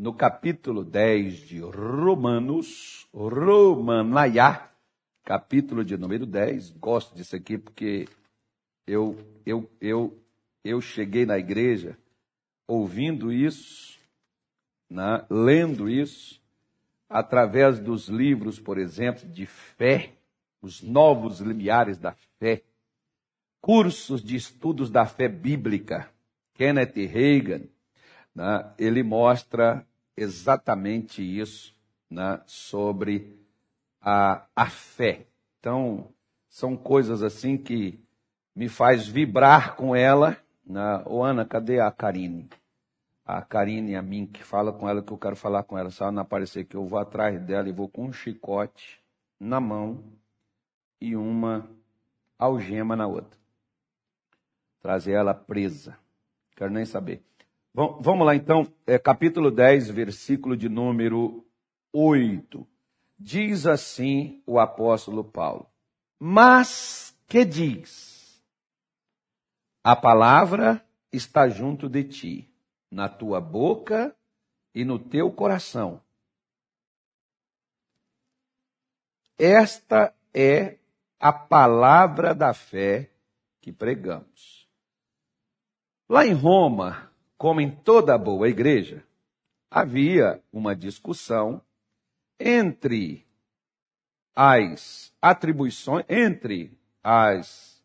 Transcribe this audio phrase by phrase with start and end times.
[0.00, 4.70] no capítulo 10 de Romanos, Romanaiá,
[5.22, 6.70] capítulo de número 10.
[6.70, 8.08] Gosto disso aqui porque
[8.86, 10.18] eu, eu, eu,
[10.64, 11.98] eu cheguei na igreja
[12.66, 14.00] ouvindo isso,
[14.88, 16.40] né, lendo isso,
[17.06, 20.14] através dos livros, por exemplo, de fé,
[20.62, 22.62] os novos limiares da fé,
[23.60, 26.10] cursos de estudos da fé bíblica,
[26.54, 27.64] Kenneth Reagan,
[28.34, 29.86] né, ele mostra
[30.20, 31.74] exatamente isso
[32.10, 33.38] né, sobre
[34.00, 35.26] a, a fé.
[35.58, 36.08] Então,
[36.48, 37.98] são coisas assim que
[38.54, 40.36] me faz vibrar com ela.
[40.64, 41.02] Né?
[41.06, 42.48] Ô Ana, cadê a Karine?
[43.24, 45.90] A Karine, a mim, que fala com ela que eu quero falar com ela.
[45.90, 49.00] Se ela não aparecer que eu vou atrás dela e vou com um chicote
[49.38, 50.02] na mão
[51.00, 51.66] e uma
[52.38, 53.38] algema na outra.
[54.82, 55.96] Trazer ela presa.
[56.56, 57.22] Quero nem saber.
[57.72, 61.46] Vamos lá então, é, capítulo 10, versículo de número
[61.92, 62.66] 8.
[63.16, 65.68] Diz assim o apóstolo Paulo:
[66.18, 68.42] Mas que diz?
[69.84, 72.54] A palavra está junto de ti,
[72.90, 74.16] na tua boca
[74.74, 76.02] e no teu coração.
[79.38, 80.76] Esta é
[81.20, 83.10] a palavra da fé
[83.60, 84.68] que pregamos.
[86.08, 87.09] Lá em Roma,
[87.40, 89.02] como em toda boa igreja,
[89.70, 91.62] havia uma discussão
[92.38, 93.26] entre
[94.36, 97.82] as atribuições, entre as,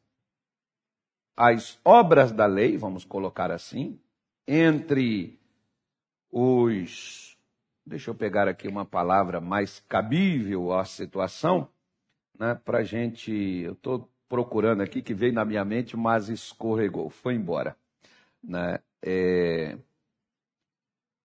[1.37, 3.97] as obras da lei, vamos colocar assim,
[4.45, 5.39] entre
[6.29, 7.37] os.
[7.85, 11.69] Deixa eu pegar aqui uma palavra mais cabível à situação,
[12.37, 13.31] né, para gente.
[13.31, 17.77] Eu estou procurando aqui que veio na minha mente, mas escorregou, foi embora.
[18.43, 18.79] Né?
[19.05, 19.77] É,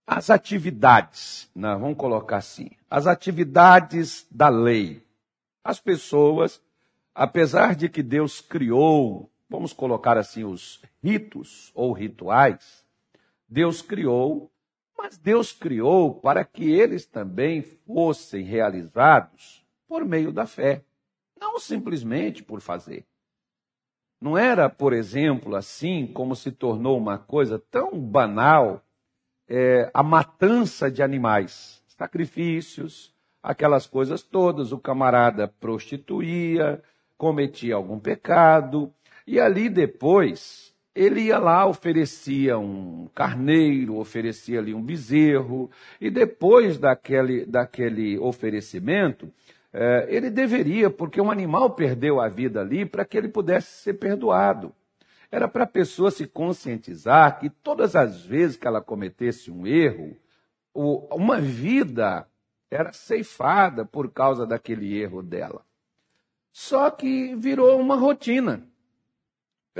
[0.06, 5.02] as atividades, né, vamos colocar assim, as atividades da lei.
[5.64, 6.60] As pessoas,
[7.14, 12.84] apesar de que Deus criou, vamos colocar assim, os ritos ou rituais,
[13.48, 14.52] Deus criou,
[14.96, 20.84] mas Deus criou para que eles também fossem realizados por meio da fé,
[21.40, 23.06] não simplesmente por fazer.
[24.20, 28.82] Não era, por exemplo, assim como se tornou uma coisa tão banal
[29.48, 34.72] é, a matança de animais, sacrifícios, aquelas coisas todas.
[34.72, 36.82] O camarada prostituía,
[37.18, 38.92] cometia algum pecado,
[39.26, 45.70] e ali depois ele ia lá, oferecia um carneiro, oferecia ali um bezerro,
[46.00, 49.32] e depois daquele, daquele oferecimento,
[49.72, 53.94] é, ele deveria, porque um animal perdeu a vida ali para que ele pudesse ser
[53.94, 54.74] perdoado.
[55.30, 60.16] Era para a pessoa se conscientizar que todas as vezes que ela cometesse um erro,
[60.74, 62.26] uma vida
[62.70, 65.64] era ceifada por causa daquele erro dela.
[66.52, 68.69] Só que virou uma rotina.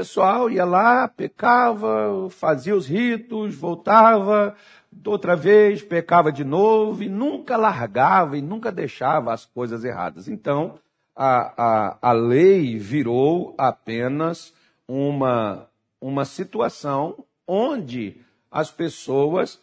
[0.01, 4.57] Pessoal ia lá, pecava, fazia os ritos, voltava,
[5.05, 10.27] outra vez pecava de novo e nunca largava e nunca deixava as coisas erradas.
[10.27, 10.79] Então,
[11.15, 14.55] a, a, a lei virou apenas
[14.89, 15.69] uma,
[16.01, 19.61] uma situação onde as pessoas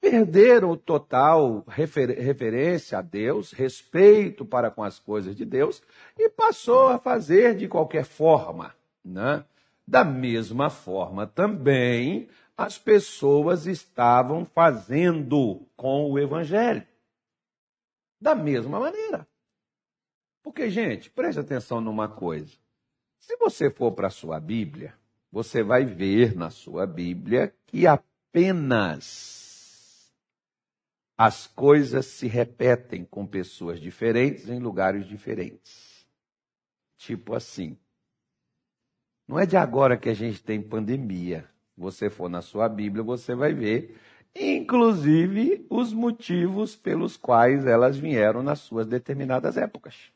[0.00, 5.80] perderam total refer, referência a Deus, respeito para com as coisas de Deus
[6.18, 8.74] e passou a fazer de qualquer forma.
[9.04, 9.44] Né?
[9.90, 16.86] Da mesma forma também as pessoas estavam fazendo com o Evangelho.
[18.20, 19.26] Da mesma maneira.
[20.44, 22.56] Porque, gente, preste atenção numa coisa.
[23.18, 24.94] Se você for para a sua Bíblia,
[25.32, 29.40] você vai ver na sua Bíblia que apenas
[31.18, 36.06] as coisas se repetem com pessoas diferentes em lugares diferentes.
[36.96, 37.76] Tipo assim.
[39.30, 43.32] Não é de agora que a gente tem pandemia você for na sua Bíblia, você
[43.32, 43.96] vai ver,
[44.34, 50.10] inclusive, os motivos pelos quais elas vieram nas suas determinadas épocas.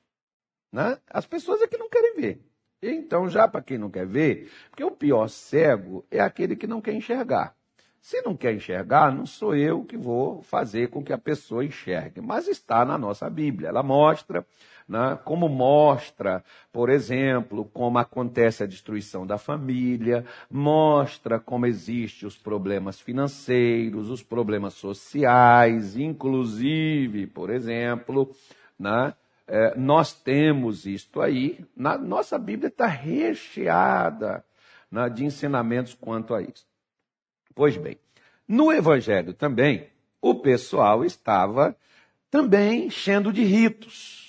[0.72, 0.99] Né?
[1.08, 2.44] As pessoas é que não querem ver.
[2.82, 6.81] Então, já para quem não quer ver, porque o pior cego é aquele que não
[6.81, 7.55] quer enxergar.
[8.00, 12.20] Se não quer enxergar, não sou eu que vou fazer com que a pessoa enxergue,
[12.20, 13.69] mas está na nossa Bíblia.
[13.69, 14.44] Ela mostra
[14.88, 15.19] né?
[15.25, 23.00] como mostra, por exemplo, como acontece a destruição da família, mostra como existem os problemas
[23.00, 28.31] financeiros, os problemas sociais, inclusive, por exemplo,
[28.78, 29.14] né?
[29.46, 34.42] É, nós temos isto aí, na, nossa Bíblia está recheada
[34.90, 36.66] né, de ensinamentos quanto a isso.
[37.54, 37.98] Pois bem,
[38.48, 39.88] no Evangelho também,
[40.20, 41.76] o pessoal estava
[42.31, 44.24] também enchendo de ritos,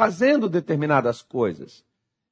[0.00, 1.84] fazendo determinadas coisas.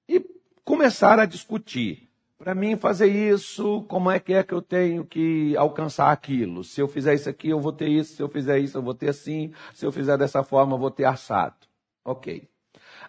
[0.09, 0.25] E
[0.65, 2.09] começaram a discutir.
[2.39, 6.65] Para mim fazer isso, como é que é que eu tenho que alcançar aquilo?
[6.65, 8.17] Se eu fizer isso aqui, eu vou ter isso.
[8.17, 9.53] Se eu fizer isso, eu vou ter assim.
[9.75, 11.57] Se eu fizer dessa forma, eu vou ter assado.
[12.03, 12.49] Ok.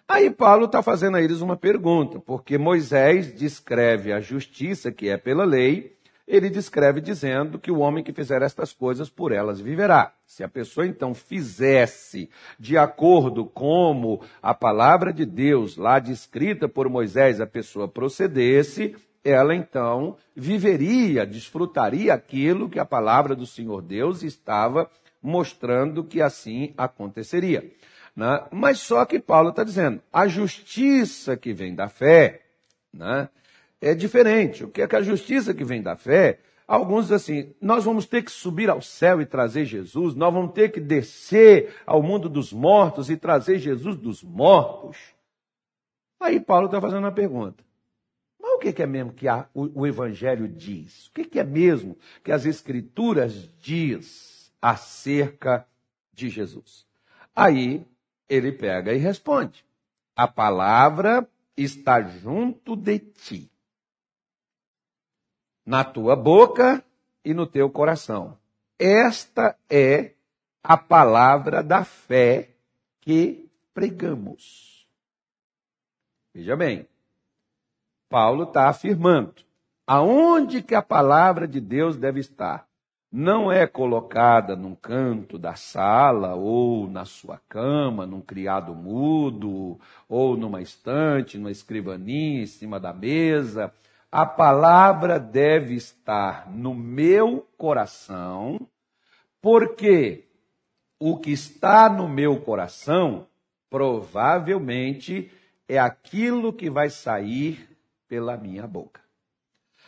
[0.06, 5.16] Aí Paulo está fazendo a eles uma pergunta, porque Moisés descreve a justiça que é
[5.16, 5.96] pela lei,
[6.30, 10.12] ele descreve dizendo que o homem que fizer estas coisas por elas viverá.
[10.24, 16.88] Se a pessoa então fizesse de acordo como a palavra de Deus lá descrita por
[16.88, 18.94] Moisés, a pessoa procedesse,
[19.24, 24.88] ela então viveria, desfrutaria aquilo que a palavra do Senhor Deus estava
[25.20, 27.68] mostrando que assim aconteceria.
[28.14, 28.40] Né?
[28.52, 32.42] Mas só que Paulo está dizendo, a justiça que vem da fé
[32.94, 33.28] né,
[33.80, 34.64] é diferente.
[34.64, 36.40] O que é que a justiça que vem da fé?
[36.66, 40.52] Alguns dizem assim, nós vamos ter que subir ao céu e trazer Jesus, nós vamos
[40.52, 44.96] ter que descer ao mundo dos mortos e trazer Jesus dos mortos.
[46.20, 47.64] Aí Paulo está fazendo uma pergunta.
[48.40, 51.08] Mas o que é mesmo que a, o, o, Evangelho diz?
[51.08, 55.66] O que é mesmo que as Escrituras diz acerca
[56.12, 56.86] de Jesus?
[57.34, 57.84] Aí
[58.28, 59.64] ele pega e responde:
[60.14, 63.49] A palavra está junto de ti,
[65.70, 66.82] na tua boca
[67.24, 68.36] e no teu coração.
[68.76, 70.14] Esta é
[70.64, 72.48] a palavra da fé
[73.00, 74.84] que pregamos.
[76.34, 76.88] Veja bem,
[78.08, 79.44] Paulo está afirmando
[79.86, 82.66] aonde que a palavra de Deus deve estar
[83.12, 89.78] não é colocada num canto da sala ou na sua cama, num criado mudo,
[90.08, 93.72] ou numa estante, numa escrivaninha em cima da mesa.
[94.12, 98.68] A palavra deve estar no meu coração,
[99.40, 100.28] porque
[100.98, 103.28] o que está no meu coração
[103.70, 105.30] provavelmente
[105.68, 107.68] é aquilo que vai sair
[108.08, 109.00] pela minha boca.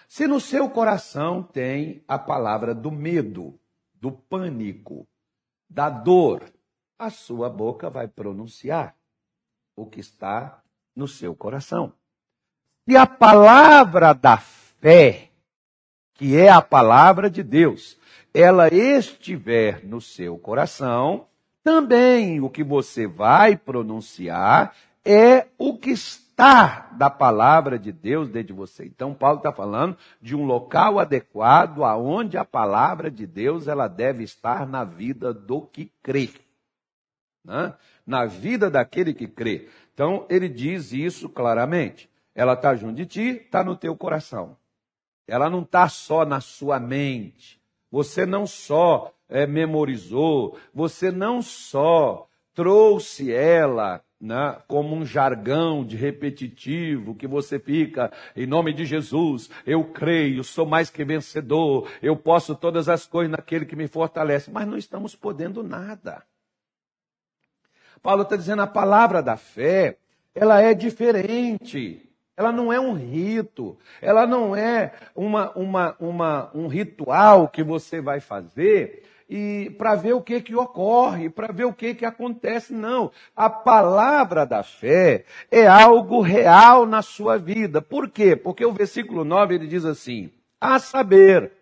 [0.07, 3.59] Se no seu coração tem a palavra do medo,
[3.95, 5.09] do pânico,
[5.69, 6.45] da dor,
[6.97, 8.97] a sua boca vai pronunciar
[9.75, 10.63] o que está
[10.95, 11.93] no seu coração.
[12.89, 15.29] Se a palavra da fé,
[16.15, 17.97] que é a palavra de Deus,
[18.35, 21.27] ela estiver no seu coração,
[21.63, 24.75] também o que você vai pronunciar
[25.05, 28.85] é o que está da palavra de Deus dentro de você.
[28.85, 34.25] Então Paulo está falando de um local adequado aonde a palavra de Deus ela deve
[34.25, 36.31] estar na vida do que crê.
[37.45, 37.75] Né?
[38.05, 39.69] Na vida daquele que crê.
[39.95, 42.11] Então ele diz isso claramente.
[42.35, 44.57] Ela está junto de ti, está no teu coração.
[45.27, 47.61] Ela não está só na sua mente.
[47.91, 55.97] Você não só é, memorizou, você não só trouxe ela né, como um jargão de
[55.97, 62.17] repetitivo que você fica, em nome de Jesus, eu creio, sou mais que vencedor, eu
[62.17, 66.23] posso todas as coisas naquele que me fortalece, mas não estamos podendo nada.
[68.01, 69.99] Paulo está dizendo a palavra da fé,
[70.35, 72.12] ela é diferente.
[72.43, 78.01] Ela não é um rito, ela não é uma, uma, uma, um ritual que você
[78.01, 82.75] vai fazer e para ver o que que ocorre, para ver o que que acontece.
[82.75, 87.81] Não, a palavra da fé é algo real na sua vida.
[87.81, 88.35] Por quê?
[88.35, 91.53] Porque o versículo 9 ele diz assim: a saber,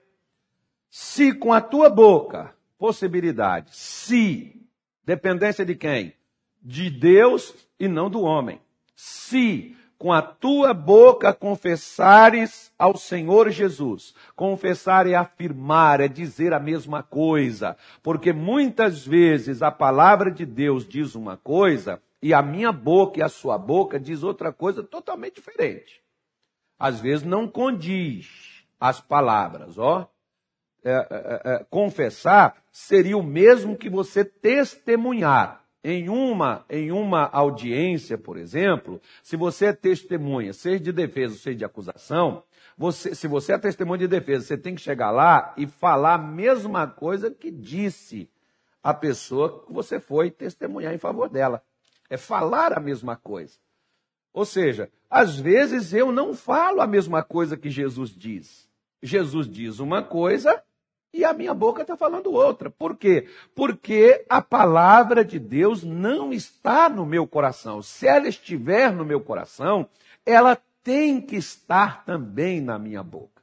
[0.89, 4.67] se com a tua boca, possibilidade, se,
[5.05, 6.15] dependência de quem?
[6.63, 8.61] De Deus e não do homem.
[8.97, 14.15] Se com a tua boca confessares ao Senhor Jesus.
[14.35, 20.89] Confessar é afirmar, é dizer a mesma coisa, porque muitas vezes a palavra de Deus
[20.89, 25.35] diz uma coisa e a minha boca e a sua boca diz outra coisa totalmente
[25.35, 26.01] diferente.
[26.79, 30.11] Às vezes não condiz as palavras, ó.
[30.83, 35.60] É, é, é, confessar seria o mesmo que você testemunhar.
[35.83, 41.41] Em uma, em uma audiência, por exemplo, se você é testemunha, seja de defesa ou
[41.41, 42.43] seja de acusação,
[42.77, 46.19] você, se você é testemunha de defesa, você tem que chegar lá e falar a
[46.19, 48.29] mesma coisa que disse
[48.83, 51.63] a pessoa que você foi testemunhar em favor dela.
[52.09, 53.59] É falar a mesma coisa.
[54.33, 58.69] Ou seja, às vezes eu não falo a mesma coisa que Jesus diz.
[59.03, 60.63] Jesus diz uma coisa
[61.13, 62.71] e a minha boca está falando outra.
[62.71, 63.27] Por quê?
[63.55, 67.83] Porque a palavra de Deus não está no meu coração.
[67.83, 69.89] Se ela estiver no meu coração,
[70.25, 73.43] ela tem que estar também na minha boca.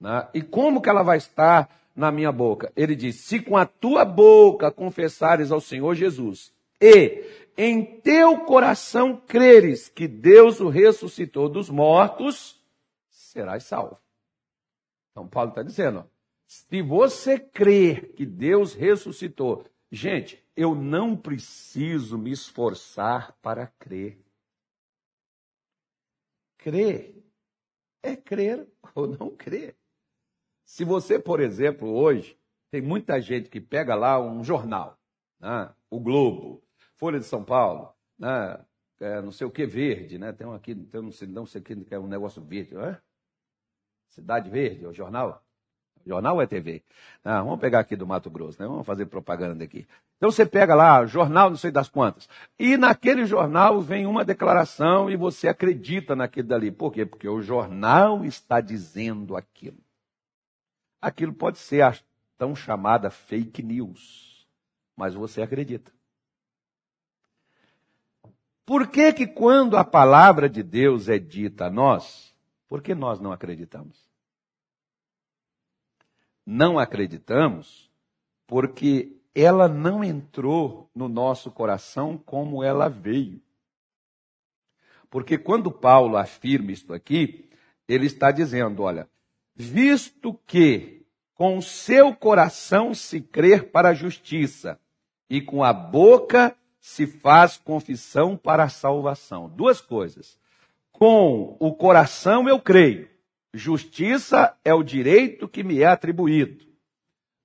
[0.00, 0.28] Né?
[0.32, 1.68] E como que ela vai estar
[1.98, 2.72] na minha boca.
[2.76, 7.24] Ele diz: se com a tua boca confessares ao Senhor Jesus e
[7.56, 12.56] em teu coração creres que Deus o ressuscitou dos mortos,
[13.10, 13.98] serás salvo.
[15.10, 16.17] Então Paulo está dizendo, ó,
[16.48, 24.18] se você crer que Deus ressuscitou, gente, eu não preciso me esforçar para crer.
[26.56, 27.22] Crer
[28.02, 29.76] é crer ou não crer.
[30.64, 32.40] Se você, por exemplo, hoje,
[32.70, 34.98] tem muita gente que pega lá um jornal,
[35.38, 35.74] né?
[35.90, 36.64] o Globo,
[36.96, 38.64] Folha de São Paulo, né?
[39.00, 40.32] É, não sei o que verde, né?
[40.32, 43.00] Tem um aqui, tem um, não sei o que, é um negócio verde, não é?
[44.08, 45.46] Cidade Verde, é o jornal.
[46.06, 46.82] Jornal é TV?
[47.24, 48.66] Ah, vamos pegar aqui do Mato Grosso, né?
[48.66, 49.86] Vamos fazer propaganda aqui.
[50.16, 52.28] Então você pega lá, jornal, não sei das quantas.
[52.58, 56.70] E naquele jornal vem uma declaração e você acredita naquilo dali.
[56.70, 57.06] Por quê?
[57.06, 59.78] Porque o jornal está dizendo aquilo.
[61.00, 61.94] Aquilo pode ser a
[62.36, 64.46] tão chamada fake news,
[64.96, 65.92] mas você acredita.
[68.64, 72.34] Por que que quando a palavra de Deus é dita a nós,
[72.68, 74.07] por que nós não acreditamos?
[76.50, 77.90] Não acreditamos
[78.46, 83.38] porque ela não entrou no nosso coração como ela veio.
[85.10, 87.50] Porque quando Paulo afirma isto aqui,
[87.86, 89.06] ele está dizendo, olha,
[89.54, 94.80] visto que com o seu coração se crer para a justiça
[95.28, 99.50] e com a boca se faz confissão para a salvação.
[99.50, 100.38] Duas coisas.
[100.92, 103.17] Com o coração eu creio.
[103.52, 106.66] Justiça é o direito que me é atribuído.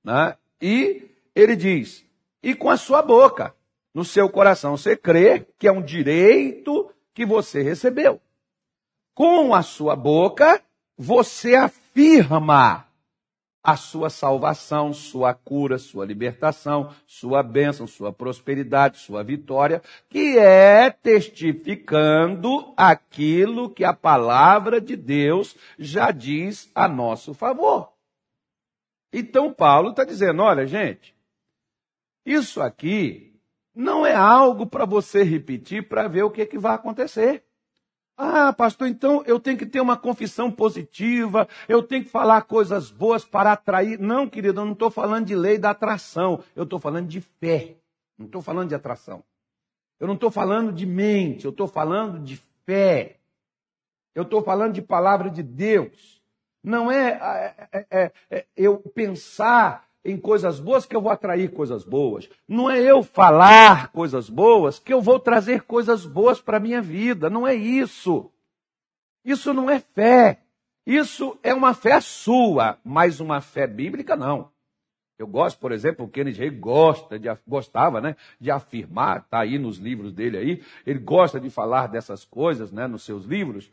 [0.04, 0.38] Né?
[0.62, 2.06] E ele diz,
[2.42, 3.56] e com a sua boca,
[3.94, 8.20] no seu coração, você crê que é um direito que você recebeu.
[9.14, 10.62] Com a sua boca,
[10.98, 12.88] você afirma
[13.64, 20.90] a sua salvação, sua cura, sua libertação, sua bênção, sua prosperidade, sua vitória, que é
[20.90, 27.94] testificando aquilo que a palavra de Deus já diz a nosso favor.
[29.14, 31.16] Então Paulo está dizendo: olha, gente,
[32.26, 33.40] isso aqui
[33.74, 37.44] não é algo para você repetir para ver o que, que vai acontecer.
[38.16, 42.92] Ah, pastor, então eu tenho que ter uma confissão positiva, eu tenho que falar coisas
[42.92, 44.00] boas para atrair.
[44.00, 47.76] Não, querido, eu não estou falando de lei da atração, eu estou falando de fé.
[48.18, 49.24] Não estou falando de atração.
[50.00, 53.18] Eu não estou falando de mente, eu estou falando de fé.
[54.14, 56.22] Eu estou falando de palavra de Deus.
[56.64, 61.52] Não é, é, é, é, é eu pensar em coisas boas que eu vou atrair
[61.52, 62.30] coisas boas.
[62.48, 66.82] Não é eu falar coisas boas que eu vou trazer coisas boas para a minha
[66.82, 67.30] vida.
[67.30, 68.32] Não é isso.
[69.24, 70.42] Isso não é fé.
[70.86, 74.52] Isso é uma fé sua, mas uma fé bíblica não.
[75.18, 79.58] Eu gosto, por exemplo, o Kennedy Reagan gosta de, gostava, né, de afirmar, está aí
[79.58, 83.72] nos livros dele aí, ele gosta de falar dessas coisas, né, nos seus livros?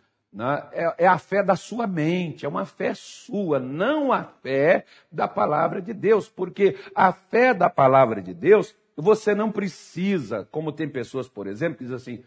[0.73, 5.27] É, é, a fé da sua mente, é uma fé sua, não a fé da
[5.27, 10.89] palavra de Deus, porque a fé da palavra de Deus, você não precisa, como tem
[10.89, 12.25] pessoas, por exemplo, que dizem assim: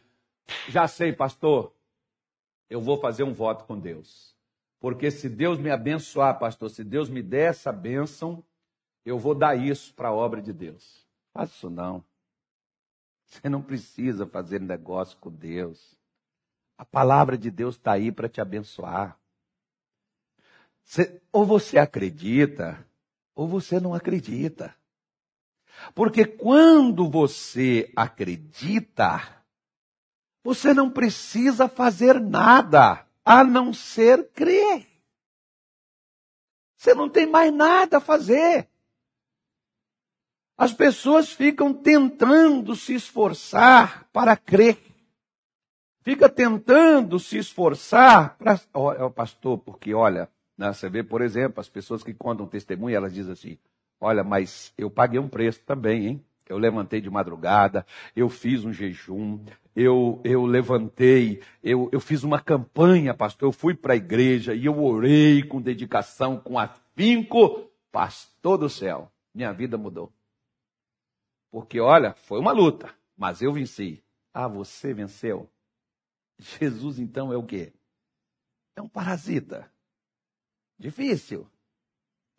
[0.68, 1.74] já sei, pastor,
[2.70, 4.36] eu vou fazer um voto com Deus.
[4.82, 8.44] Porque se Deus me abençoar, pastor, se Deus me der essa bênção,
[9.06, 11.08] eu vou dar isso para a obra de Deus.
[11.34, 12.04] Faça isso não.
[13.26, 15.98] Você não precisa fazer negócio com Deus.
[16.84, 19.18] A palavra de Deus está aí para te abençoar.
[20.84, 22.86] Você, ou você acredita,
[23.34, 24.76] ou você não acredita.
[25.96, 29.46] Porque quando você acredita,
[30.44, 34.86] você não precisa fazer nada a não ser crer.
[36.76, 38.68] Você não tem mais nada a fazer.
[40.58, 44.93] As pessoas ficam tentando se esforçar para crer
[46.04, 48.60] fica tentando se esforçar para.
[48.74, 53.14] Oh, pastor, porque olha, né, você vê, por exemplo, as pessoas que contam testemunho, elas
[53.14, 53.58] dizem assim:
[54.00, 56.26] olha, mas eu paguei um preço também, hein?
[56.48, 59.40] Eu levantei de madrugada, eu fiz um jejum,
[59.76, 63.48] eu, eu levantei, eu, eu fiz uma campanha, pastor.
[63.48, 67.70] Eu fui para a igreja e eu orei com dedicação, com afinco.
[67.92, 70.12] Pastor do céu, minha vida mudou.
[71.50, 74.04] Porque, olha, foi uma luta, mas eu venci.
[74.34, 75.48] Ah, você venceu?
[76.40, 77.74] Jesus, então, é o quê?
[78.76, 79.72] É um parasita.
[80.78, 81.48] Difícil.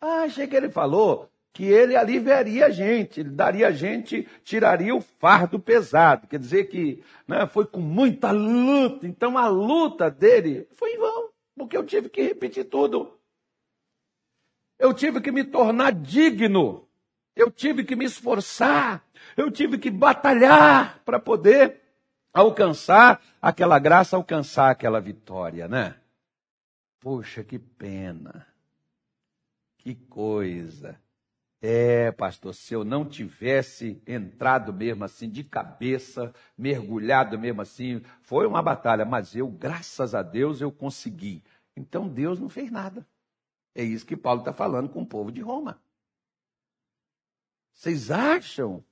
[0.01, 4.93] Ah, achei que ele falou que ele aliviaria a gente, ele daria a gente, tiraria
[4.93, 6.27] o fardo pesado.
[6.27, 9.07] Quer dizer que né, foi com muita luta.
[9.07, 13.17] Então a luta dele foi em vão, porque eu tive que repetir tudo.
[14.77, 16.85] Eu tive que me tornar digno.
[17.33, 19.05] Eu tive que me esforçar.
[19.37, 21.84] Eu tive que batalhar para poder
[22.35, 25.95] alcançar aquela graça, alcançar aquela vitória, né?
[26.99, 28.45] Poxa, que pena.
[29.77, 30.99] Que coisa.
[31.61, 38.45] É, pastor, se eu não tivesse entrado mesmo assim de cabeça, mergulhado mesmo assim, foi
[38.45, 41.41] uma batalha, mas eu, graças a Deus, eu consegui.
[41.75, 43.07] Então Deus não fez nada.
[43.73, 45.81] É isso que Paulo está falando com o povo de Roma.
[47.73, 48.83] Vocês acham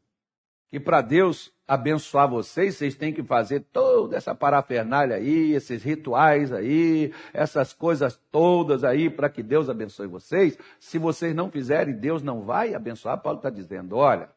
[0.70, 6.52] que para Deus abençoar vocês, vocês têm que fazer toda essa parafernália aí, esses rituais
[6.52, 10.58] aí, essas coisas todas aí, para que Deus abençoe vocês?
[10.80, 13.22] Se vocês não fizerem, Deus não vai abençoar.
[13.22, 14.30] Paulo está dizendo: olha,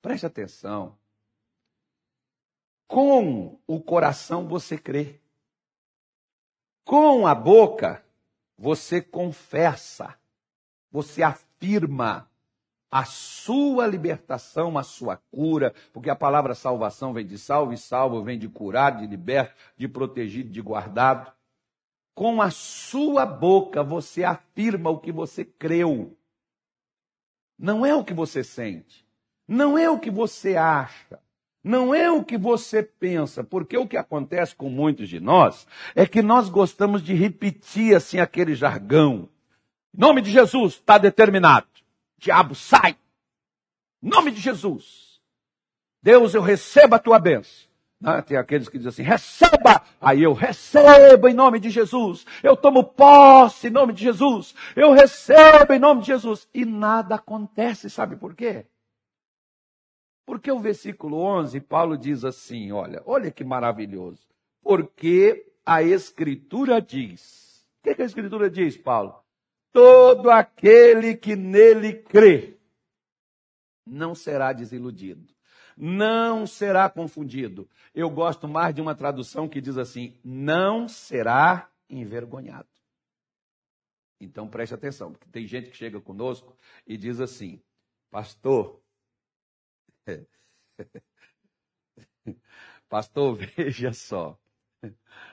[0.00, 0.96] preste atenção.
[2.88, 5.20] Com o coração você crê.
[6.84, 8.04] Com a boca
[8.58, 10.14] você confessa,
[10.90, 12.28] você afirma
[12.92, 18.22] a sua libertação, a sua cura, porque a palavra salvação vem de salvo e salvo,
[18.22, 21.32] vem de curar, de liberto, de protegido, de guardado.
[22.14, 26.14] Com a sua boca você afirma o que você creu.
[27.58, 29.06] Não é o que você sente,
[29.48, 31.18] não é o que você acha,
[31.64, 36.04] não é o que você pensa, porque o que acontece com muitos de nós é
[36.06, 39.30] que nós gostamos de repetir assim aquele jargão.
[39.96, 41.71] Em nome de Jesus, está determinado.
[42.22, 42.96] Diabo, sai!
[44.00, 45.20] Nome de Jesus.
[46.00, 47.68] Deus, eu recebo a tua bênção.
[48.00, 48.22] Né?
[48.22, 49.82] Tem aqueles que dizem assim, receba!
[50.00, 52.24] Aí eu recebo em nome de Jesus.
[52.40, 54.54] Eu tomo posse em nome de Jesus.
[54.76, 56.48] Eu recebo em nome de Jesus.
[56.54, 58.66] E nada acontece, sabe por quê?
[60.24, 64.22] Porque o versículo 11, Paulo diz assim: olha, olha que maravilhoso.
[64.62, 67.66] Porque a Escritura diz.
[67.80, 69.21] O que, que a Escritura diz, Paulo?
[69.72, 72.58] Todo aquele que nele crê
[73.86, 75.34] não será desiludido,
[75.76, 77.68] não será confundido.
[77.94, 82.68] Eu gosto mais de uma tradução que diz assim: não será envergonhado.
[84.20, 86.56] Então preste atenção, porque tem gente que chega conosco
[86.86, 87.60] e diz assim:
[88.10, 88.80] Pastor,
[92.88, 94.38] Pastor, veja só.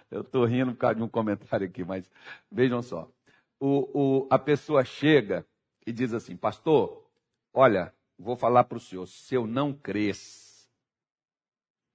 [0.10, 2.10] Eu estou rindo por causa de um comentário aqui, mas
[2.52, 3.12] vejam só.
[3.60, 5.46] O, o, a pessoa chega
[5.86, 7.06] e diz assim: Pastor,
[7.54, 10.70] olha, vou falar para o senhor, se eu não cresce,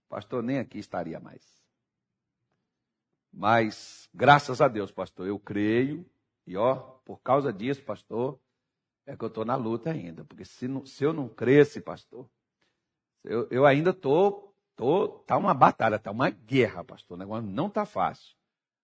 [0.09, 1.63] pastor, nem aqui estaria mais.
[3.33, 6.09] Mas, graças a Deus, pastor, eu creio,
[6.47, 8.39] e ó, por causa disso, pastor,
[9.07, 10.25] é que eu estou na luta ainda.
[10.25, 12.29] Porque se, não, se eu não cresce, pastor,
[13.25, 17.17] eu, eu ainda tô, tô, tá uma batalha, tá uma guerra, pastor.
[17.17, 18.37] O negócio não tá fácil.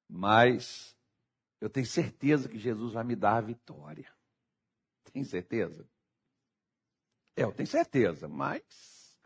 [0.09, 0.97] Mas
[1.61, 4.11] eu tenho certeza que Jesus vai me dar a vitória.
[5.13, 5.89] Tem certeza?
[7.37, 9.19] É, eu tenho certeza, mas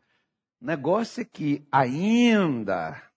[0.61, 3.11] o negócio é que ainda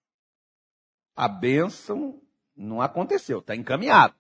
[1.16, 2.22] a bênção
[2.56, 4.16] não aconteceu, está encaminhado.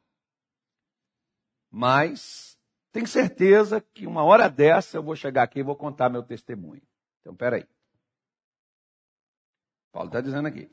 [1.70, 2.58] Mas
[2.92, 6.82] tenho certeza que uma hora dessa eu vou chegar aqui e vou contar meu testemunho.
[7.20, 7.68] Então, peraí.
[9.92, 10.72] Paulo está dizendo aqui.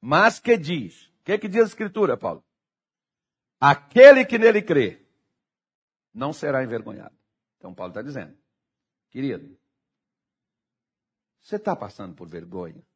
[0.00, 1.06] Mas que diz?
[1.06, 2.44] O que, que diz a Escritura, Paulo?
[3.60, 5.04] Aquele que nele crê
[6.14, 7.16] não será envergonhado.
[7.56, 8.36] Então, Paulo está dizendo.
[9.10, 9.58] Querido,
[11.40, 12.86] você está passando por vergonha?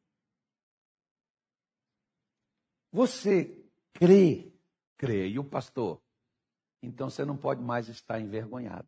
[2.91, 4.53] Você crê,
[4.95, 5.99] crê, e o pastor?
[6.83, 8.87] Então você não pode mais estar envergonhado.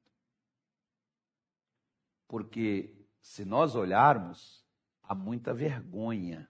[2.28, 4.64] Porque se nós olharmos,
[5.02, 6.48] há muita vergonha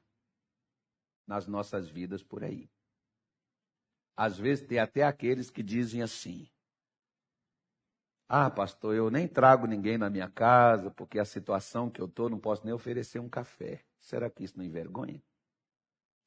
[1.25, 2.69] nas nossas vidas por aí.
[4.15, 6.47] Às vezes tem até aqueles que dizem assim:
[8.27, 12.29] Ah, pastor, eu nem trago ninguém na minha casa, porque a situação que eu estou,
[12.29, 13.83] não posso nem oferecer um café.
[13.99, 15.21] Será que isso não envergonha?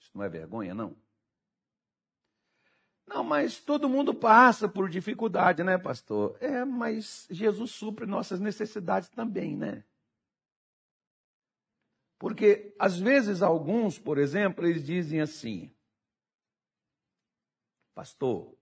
[0.00, 0.96] Isso não é vergonha, não?
[3.06, 6.36] Não, mas todo mundo passa por dificuldade, né, pastor?
[6.40, 9.82] É, mas Jesus supre nossas necessidades também, né?
[12.18, 15.72] Porque, às vezes, alguns, por exemplo, eles dizem assim:
[17.98, 18.56] Pastor,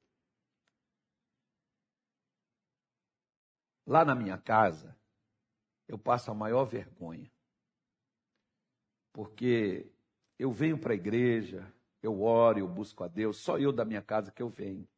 [3.87, 4.97] lá na minha casa,
[5.87, 7.31] eu passo a maior vergonha.
[9.13, 9.93] Porque
[10.39, 11.71] eu venho para a igreja,
[12.03, 14.89] eu oro, eu busco a Deus, só eu da minha casa que eu venho.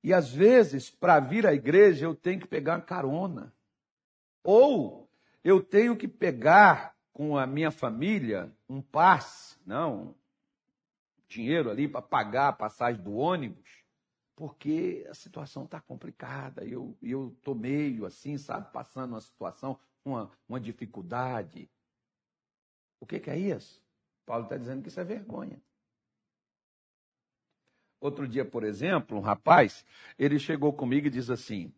[0.00, 3.52] E às vezes, para vir à igreja, eu tenho que pegar uma carona.
[4.44, 5.10] Ou
[5.42, 10.14] eu tenho que pegar com a minha família um passe, não,
[11.30, 13.84] dinheiro ali para pagar a passagem do ônibus,
[14.34, 16.64] porque a situação está complicada.
[16.64, 21.70] Eu eu tô meio assim, sabe, passando uma situação, uma, uma dificuldade.
[22.98, 23.82] O que, que é isso?
[24.26, 25.60] Paulo está dizendo que isso é vergonha.
[28.00, 29.84] Outro dia, por exemplo, um rapaz,
[30.18, 31.72] ele chegou comigo e diz assim: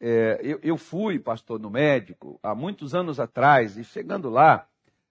[0.00, 4.68] é, eu, eu, fui pastor no médico há muitos anos atrás, e chegando lá,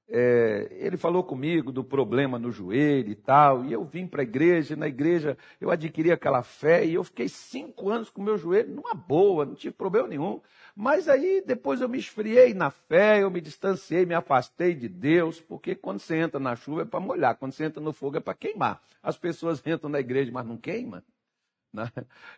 [0.10, 4.24] é, ele falou comigo do problema no joelho e tal, e eu vim para a
[4.24, 8.24] igreja, e na igreja eu adquiri aquela fé, e eu fiquei cinco anos com o
[8.24, 10.40] meu joelho numa boa, não tive problema nenhum.
[10.76, 15.42] Mas aí depois eu me esfriei na fé, eu me distanciei, me afastei de Deus,
[15.42, 18.22] porque quando você entra na chuva é para molhar, quando você entra no fogo é
[18.22, 18.82] para queimar.
[19.04, 21.02] As pessoas entram na igreja, mas não queimam.
[21.74, 21.92] Né?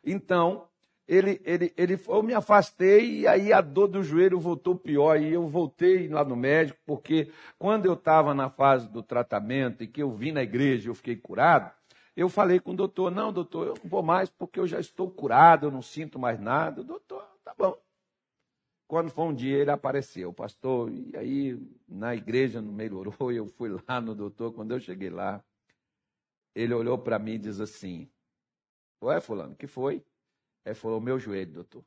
[0.03, 0.67] Então,
[1.09, 5.19] ele, ele, ele, eu me afastei e aí a dor do joelho voltou pior.
[5.19, 9.87] E eu voltei lá no médico, porque quando eu estava na fase do tratamento e
[9.87, 11.73] que eu vim na igreja e eu fiquei curado,
[12.15, 15.09] eu falei com o doutor: não, doutor, eu não vou mais porque eu já estou
[15.09, 16.83] curado, eu não sinto mais nada.
[16.83, 17.75] Doutor, tá bom.
[18.87, 23.69] Quando foi um dia, ele apareceu, pastor, e aí na igreja não melhorou, eu fui
[23.87, 24.53] lá no doutor.
[24.53, 25.43] Quando eu cheguei lá,
[26.53, 28.07] ele olhou para mim e disse assim:
[29.01, 30.03] Ué, Fulano, que foi?
[30.69, 31.83] Ele falou: Meu joelho, doutor.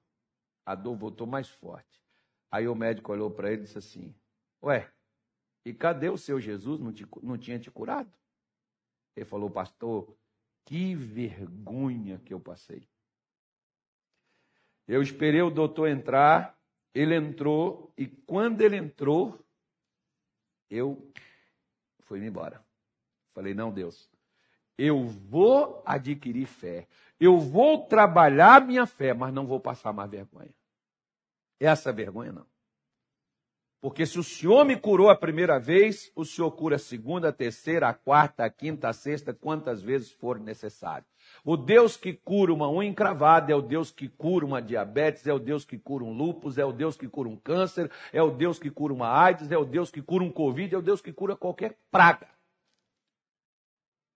[0.66, 2.02] A dor voltou mais forte.
[2.50, 4.14] Aí o médico olhou para ele e disse assim:
[4.62, 4.92] Ué,
[5.64, 6.80] e cadê o seu Jesus?
[6.80, 8.12] Não, te, não tinha te curado?
[9.14, 10.16] Ele falou: Pastor,
[10.64, 12.88] que vergonha que eu passei.
[14.88, 16.58] Eu esperei o doutor entrar,
[16.92, 19.38] ele entrou, e quando ele entrou,
[20.68, 21.12] eu
[22.00, 22.64] fui embora.
[23.32, 24.10] Falei: Não, Deus,
[24.76, 26.88] eu vou adquirir fé.
[27.24, 30.52] Eu vou trabalhar minha fé, mas não vou passar mais vergonha.
[31.60, 32.44] Essa vergonha não.
[33.80, 37.32] Porque se o Senhor me curou a primeira vez, o Senhor cura a segunda, a
[37.32, 41.06] terceira, a quarta, a quinta, a sexta, quantas vezes for necessário.
[41.44, 45.32] O Deus que cura uma unha encravada é o Deus que cura uma diabetes, é
[45.32, 48.32] o Deus que cura um lúpus, é o Deus que cura um câncer, é o
[48.32, 51.00] Deus que cura uma AIDS, é o Deus que cura um Covid, é o Deus
[51.00, 52.26] que cura qualquer praga.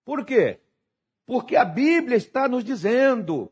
[0.03, 0.59] Por quê?
[1.27, 3.51] Porque a Bíblia está nos dizendo,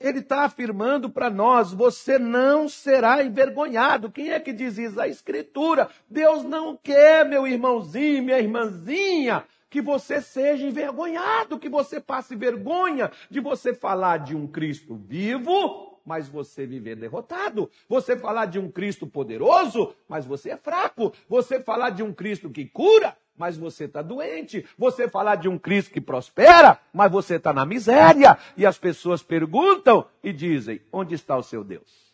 [0.00, 4.10] ele está afirmando para nós: você não será envergonhado.
[4.10, 4.98] Quem é que diz isso?
[4.98, 5.90] A Escritura.
[6.08, 13.12] Deus não quer, meu irmãozinho, minha irmãzinha, que você seja envergonhado, que você passe vergonha
[13.30, 17.70] de você falar de um Cristo vivo, mas você viver derrotado.
[17.86, 21.12] Você falar de um Cristo poderoso, mas você é fraco.
[21.28, 24.66] Você falar de um Cristo que cura, mas você está doente.
[24.76, 28.36] Você falar de um Cristo que prospera, mas você está na miséria.
[28.56, 32.12] E as pessoas perguntam e dizem: onde está o seu Deus?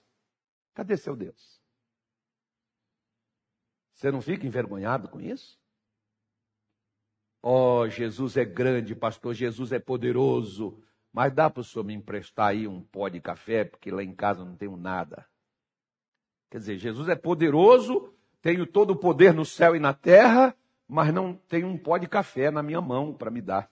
[0.74, 1.60] Cadê seu Deus?
[3.94, 5.58] Você não fica envergonhado com isso?
[7.40, 10.82] Oh, Jesus é grande, pastor, Jesus é poderoso.
[11.12, 14.14] Mas dá para o senhor me emprestar aí um pó de café, porque lá em
[14.14, 15.24] casa não tenho nada.
[16.50, 20.56] Quer dizer, Jesus é poderoso, tenho todo o poder no céu e na terra,
[20.94, 23.68] mas não tenho um pó de café na minha mão para me dar.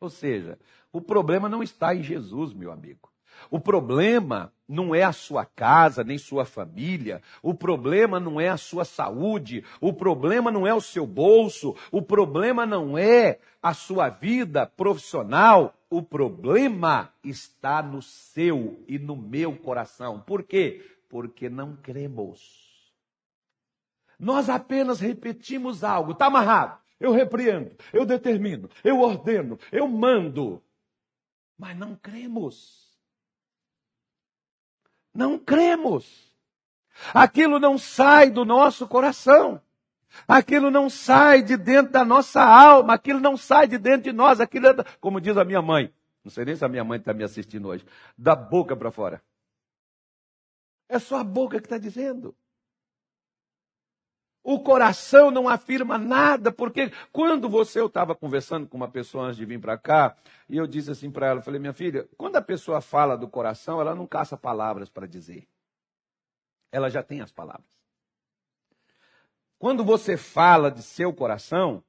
[0.00, 0.58] Ou seja,
[0.92, 3.08] o problema não está em Jesus, meu amigo.
[3.48, 7.22] O problema não é a sua casa, nem sua família.
[7.40, 9.64] O problema não é a sua saúde.
[9.80, 11.76] O problema não é o seu bolso.
[11.92, 15.78] O problema não é a sua vida profissional.
[15.88, 20.18] O problema está no seu e no meu coração.
[20.18, 20.84] Por quê?
[21.08, 22.67] Porque não cremos.
[24.18, 26.78] Nós apenas repetimos algo, está amarrado.
[26.98, 30.60] Eu repreendo, eu determino, eu ordeno, eu mando.
[31.56, 32.98] Mas não cremos.
[35.14, 36.34] Não cremos.
[37.14, 39.62] Aquilo não sai do nosso coração.
[40.26, 44.40] Aquilo não sai de dentro da nossa alma, aquilo não sai de dentro de nós,
[44.40, 45.92] aquilo é, como diz a minha mãe,
[46.24, 47.84] não sei nem se a minha mãe está me assistindo hoje,
[48.16, 49.22] da boca para fora.
[50.88, 52.34] É só a boca que está dizendo.
[54.42, 59.36] O coração não afirma nada, porque quando você, eu estava conversando com uma pessoa antes
[59.36, 60.16] de vir para cá,
[60.48, 63.80] e eu disse assim para ela, falei, minha filha, quando a pessoa fala do coração,
[63.80, 65.46] ela não caça palavras para dizer.
[66.72, 67.66] Ela já tem as palavras.
[69.58, 71.82] Quando você fala de seu coração,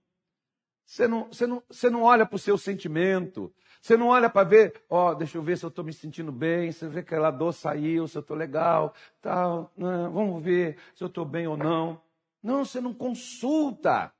[0.85, 4.47] você não, você não, você não olha para o seu sentimento, você não olha para
[4.47, 7.13] ver, ó, oh, deixa eu ver se eu estou me sentindo bem, você vê que
[7.13, 11.47] aquela dor saiu, se eu estou legal, tal, não, vamos ver se eu estou bem
[11.47, 12.01] ou não.
[12.41, 14.13] Não, você não consulta.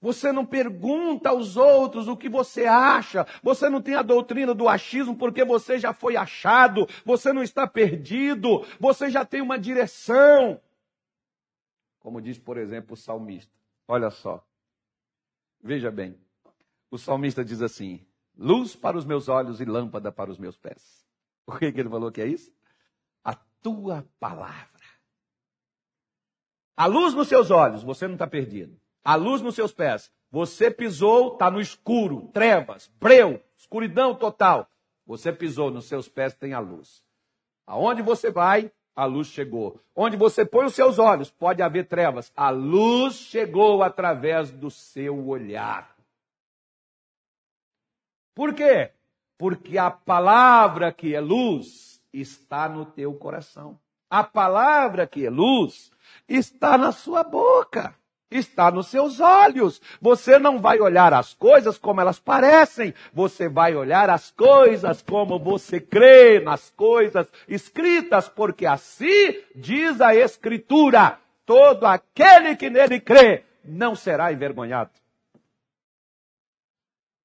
[0.00, 3.26] Você não pergunta aos outros o que você acha.
[3.42, 6.88] Você não tem a doutrina do achismo porque você já foi achado.
[7.04, 8.64] Você não está perdido.
[8.78, 10.60] Você já tem uma direção.
[11.98, 13.52] Como diz, por exemplo, o salmista.
[13.86, 14.42] Olha só.
[15.62, 16.18] Veja bem.
[16.90, 18.04] O salmista diz assim,
[18.36, 21.06] luz para os meus olhos e lâmpada para os meus pés.
[21.46, 22.50] O que, que ele falou que é isso?
[23.22, 24.79] A tua palavra.
[26.80, 28.74] A luz nos seus olhos, você não está perdido.
[29.04, 34.66] A luz nos seus pés, você pisou, está no escuro, trevas, breu, escuridão total.
[35.04, 37.04] Você pisou, nos seus pés tem a luz.
[37.66, 39.78] Aonde você vai, a luz chegou.
[39.94, 42.32] Onde você põe os seus olhos, pode haver trevas.
[42.34, 45.94] A luz chegou através do seu olhar.
[48.34, 48.90] Por quê?
[49.36, 53.78] Porque a palavra que é luz está no teu coração.
[54.08, 55.92] A palavra que é luz
[56.28, 57.94] está na sua boca
[58.30, 59.80] está nos seus olhos.
[60.00, 65.38] Você não vai olhar as coisas como elas parecem, você vai olhar as coisas como
[65.38, 73.42] você crê nas coisas escritas, porque assim diz a Escritura: todo aquele que nele crê
[73.64, 74.90] não será envergonhado.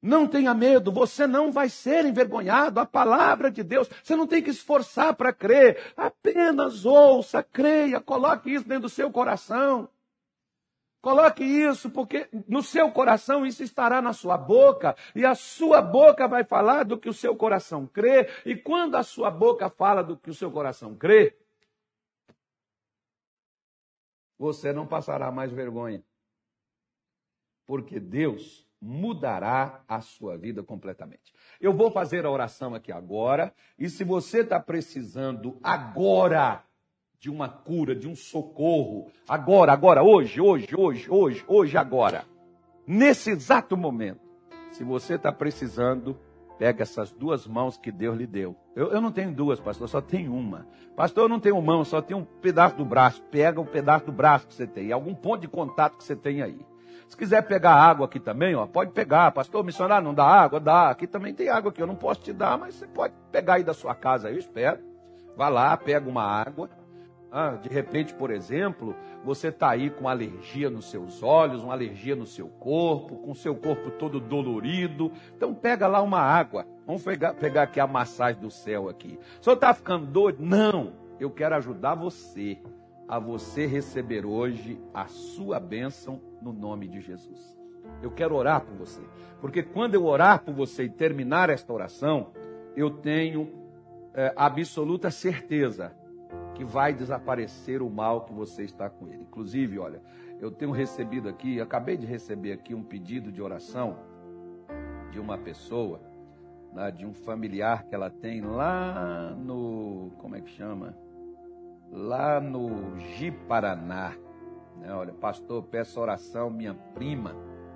[0.06, 2.80] Não tenha medo, você não vai ser envergonhado.
[2.80, 5.94] A palavra de Deus, você não tem que esforçar para crer.
[5.98, 9.90] Apenas ouça, creia, coloque isso dentro do seu coração.
[11.02, 16.28] Coloque isso, porque no seu coração isso estará na sua boca, e a sua boca
[16.28, 20.18] vai falar do que o seu coração crê, e quando a sua boca fala do
[20.18, 21.38] que o seu coração crê,
[24.38, 26.04] você não passará mais vergonha.
[27.68, 31.34] Porque Deus mudará a sua vida completamente.
[31.60, 36.64] Eu vou fazer a oração aqui agora, e se você está precisando agora
[37.20, 42.26] de uma cura, de um socorro, agora, agora, hoje, hoje, hoje, hoje, hoje, agora,
[42.86, 44.26] nesse exato momento.
[44.72, 46.20] Se você está precisando,
[46.60, 48.56] pega essas duas mãos que Deus lhe deu.
[48.76, 50.68] Eu, eu não tenho duas, pastor, só tenho uma.
[50.96, 53.24] Pastor, eu não tenho mão, só tenho um pedaço do braço.
[53.32, 56.42] Pega o pedaço do braço que você tem, algum ponto de contato que você tem
[56.42, 56.60] aí.
[57.08, 59.32] Se quiser pegar água aqui também, ó, pode pegar.
[59.32, 60.60] Pastor, missionário, não dá água?
[60.60, 60.90] Dá.
[60.90, 63.64] Aqui também tem água que eu não posso te dar, mas você pode pegar aí
[63.64, 64.80] da sua casa, eu espero.
[65.36, 66.70] Vá lá, pega uma água
[67.38, 72.16] ah, de repente, por exemplo, você está aí com alergia nos seus olhos, uma alergia
[72.16, 75.12] no seu corpo, com o seu corpo todo dolorido.
[75.36, 76.66] Então pega lá uma água.
[76.88, 79.20] Vamos pegar, pegar aqui a massagem do céu aqui.
[79.42, 80.42] O senhor está ficando doido?
[80.42, 80.94] Não.
[81.20, 82.58] Eu quero ajudar você
[83.08, 87.56] a você receber hoje a sua bênção no nome de Jesus.
[88.02, 89.02] Eu quero orar por você.
[89.40, 92.32] Porque quando eu orar por você e terminar esta oração,
[92.76, 93.52] eu tenho
[94.14, 95.96] é, absoluta certeza
[96.56, 99.22] que vai desaparecer o mal que você está com ele.
[99.22, 100.02] Inclusive, olha,
[100.40, 103.98] eu tenho recebido aqui, acabei de receber aqui um pedido de oração
[105.12, 106.02] de uma pessoa,
[106.74, 110.98] né, de um familiar que ela tem lá no, como é que chama?
[111.92, 114.14] Lá no Ji-Paraná.
[114.78, 114.94] Né?
[114.94, 117.34] Olha, pastor, peço oração, minha prima,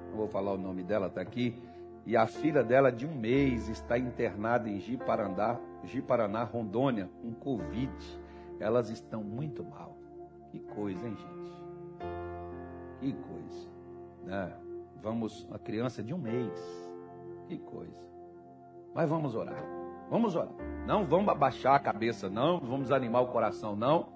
[0.09, 1.55] não vou falar o nome dela, está aqui,
[2.05, 8.19] e a filha dela de um mês está internada em Ji-Paraná, Ji-Paraná, Rondônia, com Covid
[8.59, 9.97] elas estão muito mal.
[10.51, 11.51] Que coisa, hein, gente?
[12.99, 13.69] Que coisa.
[14.23, 14.53] Né?
[15.01, 16.59] Vamos, uma criança de um mês.
[17.47, 18.09] Que coisa.
[18.93, 19.78] Mas vamos orar.
[20.09, 20.53] Vamos orar.
[20.85, 22.59] Não vamos abaixar a cabeça, não.
[22.59, 24.07] Vamos animar o coração, não.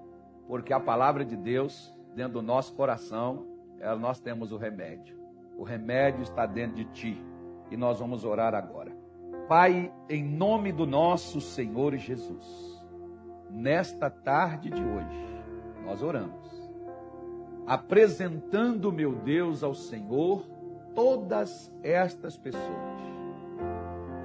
[0.48, 3.46] Porque a palavra de Deus, dentro do nosso coração,
[3.80, 5.18] é, nós temos o remédio.
[5.58, 7.24] O remédio está dentro de ti.
[7.70, 8.92] E nós vamos orar agora.
[9.48, 12.74] Pai, em nome do nosso Senhor Jesus
[13.54, 15.44] nesta tarde de hoje,
[15.86, 16.50] nós oramos,
[17.68, 20.46] apresentando, meu Deus, ao Senhor
[20.96, 23.13] todas estas pessoas.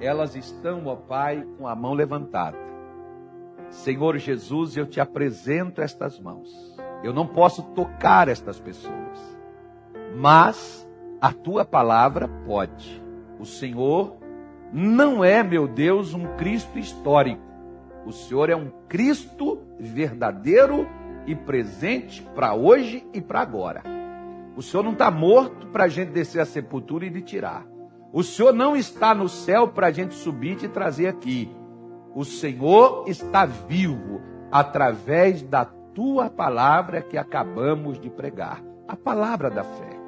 [0.01, 2.57] Elas estão, ó Pai, com a mão levantada.
[3.69, 6.49] Senhor Jesus, eu te apresento estas mãos.
[7.03, 9.37] Eu não posso tocar estas pessoas,
[10.15, 10.87] mas
[11.21, 13.01] a tua palavra pode.
[13.39, 14.17] O Senhor
[14.73, 17.49] não é, meu Deus, um Cristo histórico
[18.05, 20.87] o Senhor é um Cristo verdadeiro
[21.27, 23.83] e presente para hoje e para agora.
[24.55, 27.67] O Senhor não está morto para a gente descer a sepultura e de tirar.
[28.11, 31.49] O Senhor não está no céu para a gente subir e te trazer aqui.
[32.15, 34.19] O Senhor está vivo
[34.51, 39.99] através da tua palavra que acabamos de pregar a palavra da fé.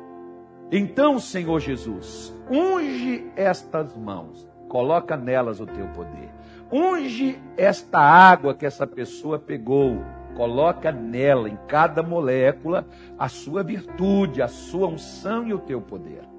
[0.71, 6.31] Então, Senhor Jesus, unge estas mãos, coloca nelas o teu poder.
[6.71, 9.97] Unge esta água que essa pessoa pegou,
[10.35, 12.87] coloca nela, em cada molécula,
[13.19, 16.30] a sua virtude, a sua unção e o teu poder.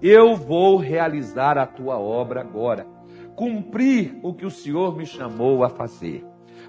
[0.00, 2.86] Eu vou realizar a tua obra agora,
[3.34, 6.24] cumprir o que o Senhor me chamou a fazer.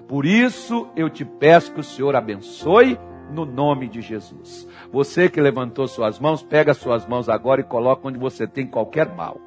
[0.08, 2.98] Por isso eu te peço que o Senhor abençoe
[3.32, 4.66] no nome de Jesus.
[4.92, 9.14] Você que levantou suas mãos, pega suas mãos agora e coloca onde você tem qualquer
[9.14, 9.40] mal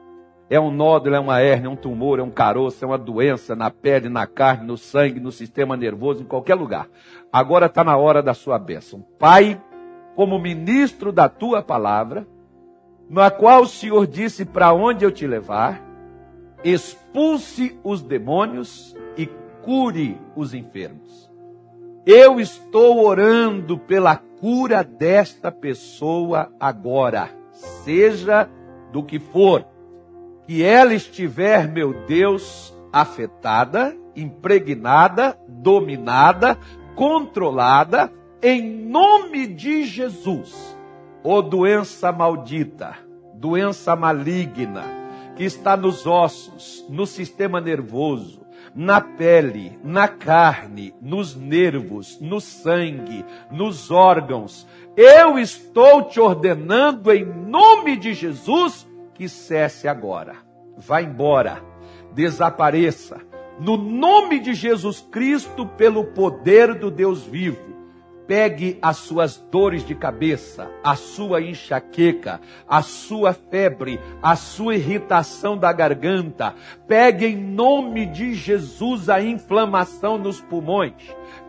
[0.50, 3.56] é um nódulo, é uma hérnia, é um tumor, é um caroço, é uma doença
[3.56, 6.88] na pele, na carne, no sangue, no sistema nervoso, em qualquer lugar.
[7.32, 9.04] Agora está na hora da sua bênção.
[9.18, 9.60] Pai,
[10.16, 12.28] como ministro da tua palavra,
[13.10, 15.82] na qual o Senhor disse para onde eu te levar,
[16.64, 19.28] expulse os demônios e
[19.62, 21.32] cure os enfermos.
[22.06, 28.50] Eu estou orando pela cura desta pessoa agora, seja
[28.92, 29.66] do que for
[30.46, 36.58] que ela estiver, meu Deus, afetada, impregnada, dominada,
[36.96, 38.12] controlada,
[38.42, 40.73] em nome de Jesus.
[41.26, 42.98] Ô doença maldita,
[43.36, 44.84] doença maligna,
[45.38, 48.42] que está nos ossos, no sistema nervoso,
[48.76, 54.68] na pele, na carne, nos nervos, no sangue, nos órgãos.
[54.98, 60.36] Eu estou te ordenando em nome de Jesus que cesse agora.
[60.78, 61.64] Vá embora,
[62.14, 63.22] desapareça.
[63.62, 67.73] No nome de Jesus Cristo, pelo poder do Deus vivo,
[68.28, 75.58] pegue as suas dores de cabeça, a sua enxaqueca, a sua febre, a sua irritação
[75.58, 76.54] da garganta.
[76.88, 80.94] Pegue em nome de Jesus a inflamação nos pulmões.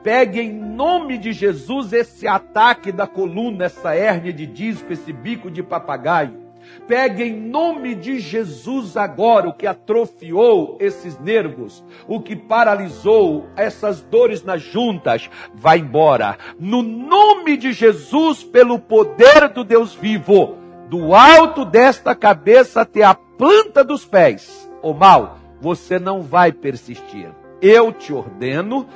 [0.03, 5.51] Pegue em nome de Jesus esse ataque da coluna, essa hérnia de disco, esse bico
[5.51, 6.44] de papagaio.
[6.87, 14.01] Pegue em nome de Jesus agora o que atrofiou esses nervos, o que paralisou essas
[14.03, 16.37] dores nas juntas, vai embora.
[16.59, 20.57] No nome de Jesus, pelo poder do Deus vivo,
[20.89, 27.29] do alto desta cabeça até a planta dos pés, o mal, você não vai persistir.
[27.63, 28.87] Eu te ordeno,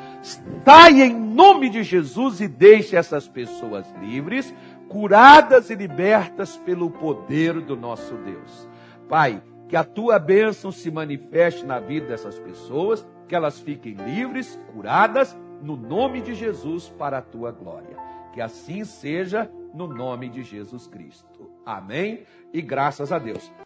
[0.63, 4.55] saia em nome de Jesus e deixe essas pessoas livres
[4.89, 8.69] curadas e libertas pelo poder do nosso Deus.
[9.09, 14.59] Pai, que a tua bênção se manifeste na vida dessas pessoas, que elas fiquem livres,
[14.73, 17.97] curadas, no nome de Jesus, para a tua glória.
[18.33, 21.51] Que assim seja, no nome de Jesus Cristo.
[21.67, 23.53] Amém e graças a Deus.